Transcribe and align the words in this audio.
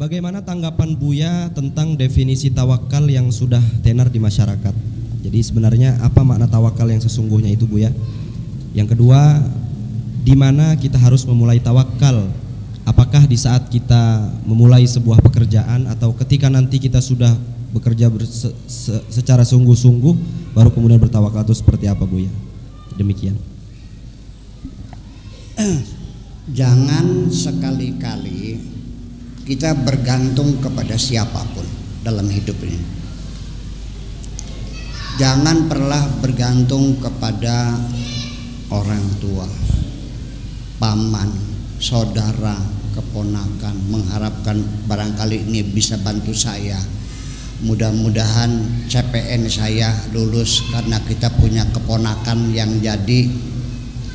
Bagaimana 0.00 0.42
tanggapan 0.42 0.98
Buya 0.98 1.46
tentang 1.54 1.94
definisi 1.94 2.50
tawakal 2.50 3.06
yang 3.06 3.30
sudah 3.30 3.62
tenar 3.86 4.10
di 4.10 4.18
masyarakat? 4.18 4.74
Jadi 5.22 5.38
sebenarnya 5.44 6.00
apa 6.02 6.26
makna 6.26 6.50
tawakal 6.50 6.90
yang 6.90 6.98
sesungguhnya 6.98 7.54
itu 7.54 7.70
Buya? 7.70 7.94
Yang 8.74 8.96
kedua, 8.96 9.38
di 10.26 10.34
mana 10.34 10.74
kita 10.74 10.98
harus 10.98 11.22
memulai 11.22 11.62
tawakal? 11.62 12.26
Apakah 12.82 13.28
di 13.30 13.38
saat 13.38 13.70
kita 13.70 14.26
memulai 14.42 14.82
sebuah 14.88 15.22
pekerjaan 15.22 15.86
atau 15.86 16.10
ketika 16.16 16.50
nanti 16.50 16.82
kita 16.82 16.98
sudah 16.98 17.30
bekerja 17.70 18.10
secara 19.06 19.46
sungguh-sungguh 19.46 20.14
baru 20.56 20.74
kemudian 20.74 20.98
bertawakal 20.98 21.46
atau 21.46 21.54
seperti 21.54 21.86
apa 21.86 22.02
Buya? 22.08 22.32
Demikian. 22.98 23.38
Jangan 26.50 27.30
sekali-kali 27.30 28.58
kita 29.46 29.70
bergantung 29.86 30.58
kepada 30.58 30.98
siapa 30.98 31.46
pun 31.54 31.62
dalam 32.02 32.26
hidup 32.26 32.58
ini. 32.66 32.82
Jangan 35.14 35.70
pernah 35.70 36.10
bergantung 36.18 36.98
kepada 36.98 37.78
orang 38.74 39.04
tua, 39.22 39.46
paman, 40.82 41.30
saudara, 41.78 42.58
keponakan, 42.98 43.74
mengharapkan 43.86 44.58
barangkali 44.90 45.46
ini 45.46 45.62
bisa 45.62 46.02
bantu 46.02 46.34
saya. 46.34 46.82
Mudah-mudahan 47.62 48.82
CPN 48.90 49.46
saya 49.46 49.92
lulus 50.10 50.66
karena 50.74 50.98
kita 51.06 51.30
punya 51.38 51.62
keponakan 51.70 52.50
yang 52.50 52.80
jadi 52.82 53.28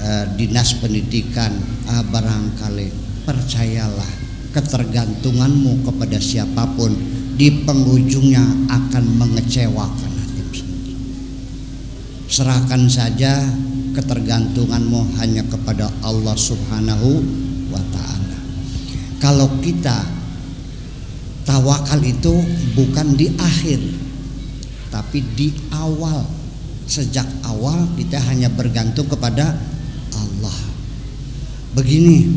eh, 0.00 0.24
dinas 0.34 0.76
pendidikan. 0.80 1.52
Ah, 1.86 2.02
barangkali 2.02 2.88
percayalah 3.28 4.12
ketergantunganmu 4.50 5.86
kepada 5.86 6.18
siapa 6.18 6.66
pun 6.74 6.90
di 7.38 7.62
penghujungnya 7.62 8.42
akan 8.68 9.04
mengecewakan 9.16 10.12
hatimu 10.12 10.52
sendiri. 10.52 10.94
Serahkan 12.26 12.90
saja 12.90 13.46
ketergantunganmu 13.94 15.16
hanya 15.18 15.46
kepada 15.46 15.88
Allah 16.02 16.36
Subhanahu 16.36 17.10
wa 17.70 17.82
taala. 17.94 18.38
Kalau 19.22 19.48
kita 19.62 20.04
tawakal 21.46 22.00
itu 22.02 22.34
bukan 22.74 23.14
di 23.14 23.30
akhir 23.38 23.80
tapi 24.90 25.22
di 25.38 25.54
awal. 25.70 26.26
Sejak 26.90 27.26
awal 27.46 27.86
kita 27.94 28.18
hanya 28.26 28.50
bergantung 28.50 29.06
kepada 29.06 29.54
Allah. 30.20 30.58
Begini, 31.72 32.28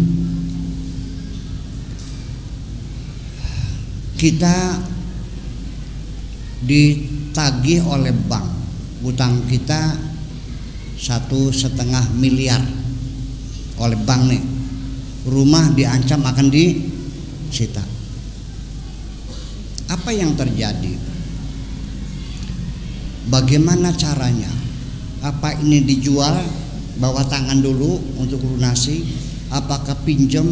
kita 4.15 4.79
ditagih 6.63 7.83
oleh 7.83 8.15
bank. 8.15 8.47
Utang 9.03 9.43
kita 9.51 9.99
satu 10.95 11.51
setengah 11.51 12.07
miliar 12.15 12.63
oleh 13.75 13.99
bank 13.99 14.21
nih. 14.31 14.43
Rumah 15.27 15.75
diancam 15.75 16.23
akan 16.23 16.47
disita. 16.47 17.83
Apa 19.91 20.15
yang 20.15 20.39
terjadi? 20.39 20.95
Bagaimana 23.27 23.91
caranya? 23.95 24.51
Apa 25.23 25.55
ini 25.59 25.83
dijual 25.83 26.62
bawa 26.97 27.25
tangan 27.25 27.61
dulu 27.61 27.97
untuk 28.21 28.41
lunasi. 28.43 29.05
Apakah 29.53 29.97
pinjam? 30.05 30.45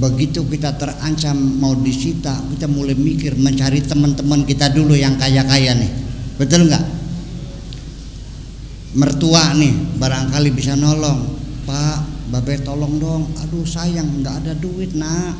Begitu 0.00 0.46
kita 0.46 0.80
terancam 0.80 1.36
mau 1.60 1.76
disita 1.76 2.32
kita 2.54 2.70
mulai 2.70 2.96
mikir 2.96 3.36
mencari 3.36 3.84
teman-teman 3.84 4.46
kita 4.48 4.72
dulu 4.72 4.96
yang 4.96 5.18
kaya-kaya 5.20 5.76
nih. 5.76 5.92
Betul 6.40 6.70
nggak? 6.70 6.84
Mertua 8.96 9.52
nih 9.60 10.00
barangkali 10.00 10.50
bisa 10.56 10.78
nolong. 10.78 11.36
Pak 11.68 12.32
babe 12.32 12.62
tolong 12.64 12.96
dong. 12.96 13.22
Aduh 13.44 13.66
sayang 13.66 14.24
nggak 14.24 14.46
ada 14.46 14.52
duit 14.56 14.94
nak. 14.96 15.36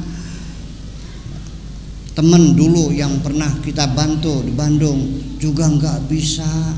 Temen 2.13 2.53
dulu 2.53 2.93
yang 2.93 3.23
pernah 3.23 3.49
kita 3.65 3.87
bantu 3.97 4.45
di 4.45 4.53
Bandung 4.53 5.09
juga 5.41 5.71
nggak 5.71 6.11
bisa. 6.11 6.75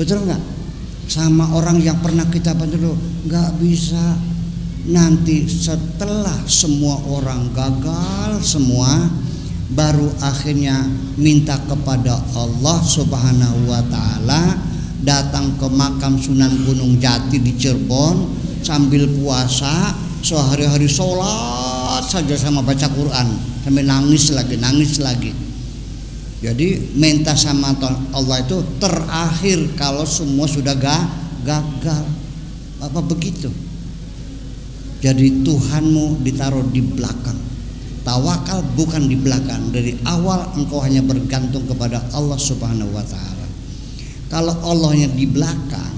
Betul 0.00 0.24
nggak 0.24 0.61
sama 1.10 1.50
orang 1.54 1.82
yang 1.82 1.98
pernah 2.00 2.26
kita 2.28 2.54
bantu 2.54 2.76
dulu. 2.78 2.94
Nggak 3.28 3.50
bisa. 3.58 4.04
Nanti 4.82 5.46
setelah 5.46 6.42
semua 6.50 6.98
orang 7.06 7.54
gagal 7.54 8.42
semua 8.42 9.06
baru 9.70 10.10
akhirnya 10.18 10.90
minta 11.14 11.54
kepada 11.70 12.18
Allah 12.34 12.82
Subhanahu 12.82 13.70
wa 13.70 13.78
taala 13.86 14.58
datang 15.06 15.54
ke 15.54 15.70
makam 15.70 16.18
Sunan 16.18 16.66
Gunung 16.66 16.98
Jati 16.98 17.38
di 17.38 17.54
Cirebon 17.54 18.26
sambil 18.66 19.06
puasa 19.06 19.94
sehari-hari 20.18 20.90
sholat 20.90 22.02
saja 22.02 22.34
sama 22.34 22.66
baca 22.66 22.90
Quran. 22.90 23.28
Sampai 23.62 23.86
nangis 23.86 24.34
lagi 24.34 24.58
nangis 24.58 24.98
lagi 24.98 25.51
jadi 26.42 26.82
minta 26.98 27.38
sama 27.38 27.72
Allah 28.10 28.42
itu 28.42 28.58
terakhir 28.82 29.78
kalau 29.78 30.02
semua 30.02 30.50
sudah 30.50 30.74
gagal 30.74 32.04
apa 32.82 32.98
begitu 32.98 33.48
jadi 35.02 35.42
Tuhanmu 35.42 36.22
ditaruh 36.22 36.62
di 36.70 36.78
belakang. 36.78 37.34
Tawakal 38.06 38.62
bukan 38.78 39.10
di 39.10 39.18
belakang. 39.18 39.74
Dari 39.74 39.98
awal 40.06 40.54
engkau 40.54 40.78
hanya 40.78 41.02
bergantung 41.02 41.66
kepada 41.66 41.98
Allah 42.14 42.38
Subhanahu 42.38 42.94
wa 42.94 43.02
taala. 43.02 43.46
Kalau 44.30 44.54
Allahnya 44.62 45.10
di 45.10 45.26
belakang, 45.26 45.94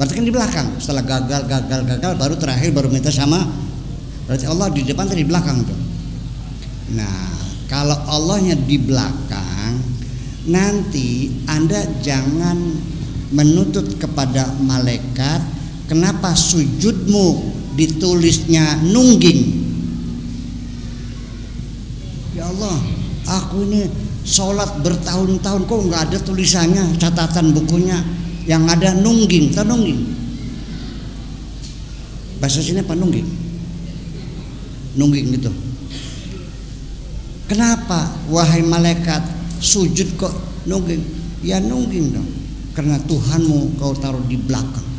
berarti 0.00 0.12
kan 0.16 0.24
di 0.24 0.32
belakang. 0.32 0.68
Setelah 0.80 1.04
gagal, 1.04 1.44
gagal, 1.44 1.80
gagal 1.84 2.12
baru 2.16 2.34
terakhir 2.40 2.72
baru 2.72 2.88
minta 2.88 3.12
sama 3.12 3.44
berarti 4.24 4.48
Allah 4.48 4.72
di 4.72 4.82
depan 4.88 5.04
atau 5.04 5.20
di 5.20 5.28
belakang 5.28 5.58
tuh. 5.60 5.80
Nah, 6.96 7.36
kalau 7.68 7.94
Allahnya 8.08 8.56
di 8.56 8.80
belakang, 8.80 9.49
nanti 10.48 11.30
Anda 11.46 11.84
jangan 12.00 12.56
menuntut 13.30 14.00
kepada 14.00 14.50
malaikat 14.58 15.38
kenapa 15.86 16.34
sujudmu 16.34 17.58
ditulisnya 17.78 18.82
nungging? 18.82 19.62
Ya 22.34 22.50
Allah 22.50 22.78
aku 23.26 23.66
ini 23.70 23.86
sholat 24.26 24.82
bertahun-tahun 24.82 25.62
kok 25.66 25.80
nggak 25.86 26.02
ada 26.10 26.18
tulisannya 26.18 26.98
catatan 26.98 27.54
bukunya 27.54 27.98
yang 28.50 28.66
ada 28.66 28.96
nungging 28.98 29.54
tak 29.54 29.68
nungging? 29.70 30.10
Bahasa 32.42 32.64
sini 32.64 32.80
apa 32.80 32.96
nungging? 32.96 33.28
Nungging 34.96 35.26
gitu. 35.38 35.52
Kenapa 37.46 38.10
wahai 38.30 38.62
malaikat 38.62 39.39
sujud 39.60 40.16
kok 40.16 40.32
nungging 40.66 41.04
ya 41.44 41.60
nungging 41.60 42.16
dong 42.16 42.30
karena 42.72 42.96
Tuhanmu 43.04 43.76
kau 43.76 43.92
taruh 43.94 44.24
di 44.24 44.40
belakang 44.40 44.90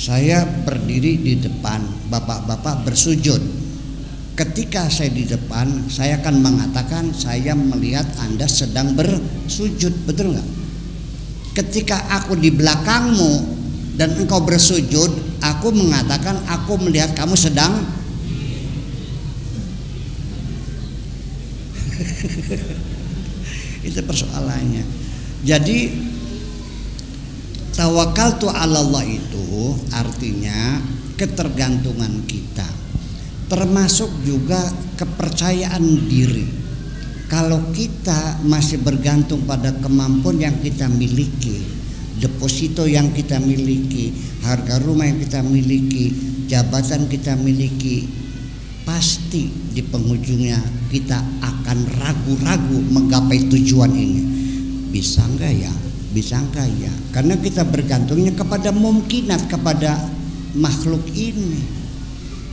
saya 0.00 0.48
berdiri 0.48 1.20
di 1.20 1.36
depan 1.36 2.08
bapak-bapak 2.08 2.88
bersujud. 2.88 3.36
Ketika 4.32 4.88
saya 4.88 5.12
di 5.12 5.28
depan, 5.28 5.92
saya 5.92 6.16
akan 6.24 6.40
mengatakan 6.40 7.12
saya 7.12 7.52
melihat 7.52 8.08
Anda 8.24 8.48
sedang 8.48 8.96
bersujud, 8.96 10.08
betul 10.08 10.32
nggak? 10.32 10.48
Ketika 11.52 12.16
aku 12.16 12.40
di 12.40 12.48
belakangmu 12.48 13.60
dan 14.00 14.16
engkau 14.16 14.40
bersujud, 14.40 15.36
aku 15.44 15.68
mengatakan 15.68 16.48
aku 16.48 16.80
melihat 16.80 17.12
kamu 17.12 17.36
sedang 17.36 17.84
itu 23.88 24.00
persoalannya. 24.04 24.84
Jadi 25.40 25.78
tawakal 27.80 28.36
tu 28.36 28.48
Allah 28.52 29.00
itu 29.08 29.72
artinya 29.94 30.84
ketergantungan 31.16 32.28
kita 32.28 32.68
termasuk 33.48 34.08
juga 34.22 34.60
kepercayaan 35.00 35.82
diri 36.06 36.46
kalau 37.26 37.72
kita 37.72 38.42
masih 38.44 38.84
bergantung 38.84 39.42
pada 39.48 39.72
kemampuan 39.80 40.38
yang 40.38 40.56
kita 40.60 40.86
miliki 40.92 41.64
deposito 42.20 42.84
yang 42.84 43.16
kita 43.16 43.40
miliki 43.40 44.12
harga 44.44 44.76
rumah 44.84 45.08
yang 45.08 45.18
kita 45.18 45.40
miliki 45.40 46.12
jabatan 46.52 47.08
kita 47.08 47.32
miliki 47.40 48.06
pasti 48.90 49.46
di 49.70 49.86
penghujungnya 49.86 50.58
kita 50.90 51.22
akan 51.38 51.78
ragu-ragu 52.02 52.78
menggapai 52.90 53.46
tujuan 53.46 53.94
ini. 53.94 54.22
Bisa 54.90 55.22
enggak 55.30 55.54
ya? 55.54 55.70
Bisa 56.10 56.42
kaya 56.50 56.90
karena 57.14 57.38
kita 57.38 57.62
bergantungnya 57.62 58.34
kepada 58.34 58.74
mungkinat 58.74 59.46
kepada 59.46 59.94
makhluk 60.58 61.06
ini. 61.14 61.62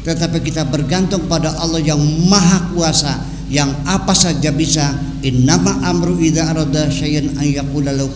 Tetapi 0.05 0.45
kita 0.45 0.69
bergantung 0.69 1.25
pada 1.25 1.57
Allah 1.57 1.81
yang 1.81 1.97
maha 2.29 2.69
kuasa 2.69 3.17
yang 3.49 3.73
apa 3.89 4.13
saja 4.13 4.53
bisa. 4.53 4.93
Innama 5.25 5.81
amru 5.89 6.21
idza 6.21 6.53
arada 6.53 6.93
syai'an 6.93 7.33
an 7.33 7.49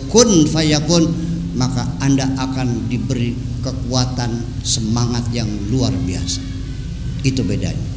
kun 0.06 0.46
fayakun. 0.46 1.10
Maka 1.58 1.84
Anda 1.98 2.30
akan 2.38 2.86
diberi 2.86 3.34
kekuatan 3.66 4.62
semangat 4.62 5.26
yang 5.34 5.50
luar 5.68 5.90
biasa. 6.06 6.40
Itu 7.26 7.44
bedanya 7.44 7.91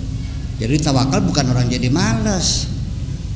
jadi 0.55 0.75
tawakal 0.79 1.19
bukan 1.25 1.45
orang 1.51 1.67
jadi 1.67 1.87
malas 1.91 2.75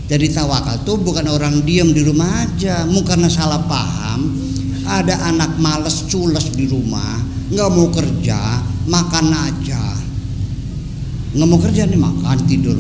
jadi 0.09 0.25
tawakal 0.33 0.81
tuh 0.81 0.97
bukan 0.97 1.29
orang 1.29 1.61
diam 1.61 1.93
di 1.93 2.01
rumah 2.01 2.41
aja. 2.41 2.81
Mungkin 2.89 3.29
salah 3.29 3.61
paham 3.69 4.41
ada 4.89 5.13
anak 5.29 5.61
malas 5.61 6.09
culas 6.09 6.49
di 6.49 6.65
rumah 6.65 7.21
nggak 7.53 7.69
mau 7.69 7.93
kerja 7.93 8.57
makan 8.89 9.25
aja. 9.29 9.85
Nggak 11.37 11.45
mau 11.45 11.61
kerja 11.61 11.85
nih 11.85 12.01
makan 12.01 12.37
tidur. 12.49 12.73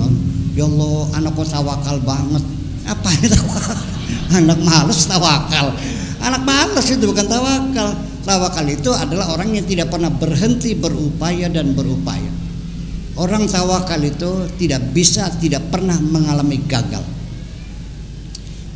Ya 0.57 0.65
Allah 0.65 1.21
anak 1.21 1.37
kok 1.37 1.53
tawakal 1.53 2.01
banget. 2.01 2.41
Apa 2.89 3.07
ini 3.21 3.29
tawakal? 3.29 3.77
Anak 4.41 4.61
males 4.65 5.05
tawakal. 5.05 5.77
Anak 6.25 6.41
males 6.41 6.85
itu 6.89 7.05
bukan 7.05 7.29
tawakal. 7.29 7.93
Tawakal 8.25 8.65
itu 8.73 8.89
adalah 8.89 9.37
orang 9.37 9.53
yang 9.53 9.65
tidak 9.69 9.93
pernah 9.93 10.09
berhenti 10.09 10.73
berupaya 10.73 11.45
dan 11.53 11.77
berupaya 11.77 12.28
orang 13.19 13.43
tawakal 13.51 13.99
itu 13.99 14.47
tidak 14.55 14.95
bisa 14.95 15.27
tidak 15.37 15.67
pernah 15.67 15.99
mengalami 15.99 16.63
gagal. 16.63 17.03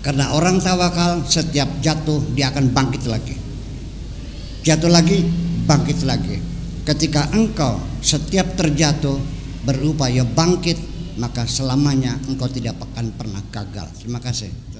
Karena 0.04 0.36
orang 0.36 0.60
tawakal 0.60 1.24
setiap 1.24 1.80
jatuh 1.80 2.20
dia 2.36 2.52
akan 2.52 2.76
bangkit 2.76 3.08
lagi. 3.08 3.36
Jatuh 4.68 4.92
lagi 4.92 5.24
bangkit 5.64 6.04
lagi. 6.04 6.38
Ketika 6.84 7.32
engkau 7.32 7.80
setiap 8.04 8.60
terjatuh 8.60 9.16
berupaya 9.64 10.28
bangkit 10.28 10.76
maka 11.16 11.48
selamanya 11.48 12.20
engkau 12.28 12.52
tidak 12.52 12.76
akan 12.84 13.16
pernah 13.16 13.40
gagal. 13.48 13.88
Terima 13.96 14.20
kasih 14.20 14.73